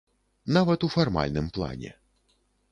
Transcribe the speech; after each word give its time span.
Нават 0.55 0.85
у 0.87 0.89
фармальным 0.95 1.53
плане. 1.59 1.95